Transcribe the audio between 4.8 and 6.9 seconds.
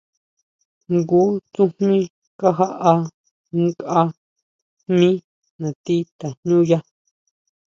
jmí nati tajñúya.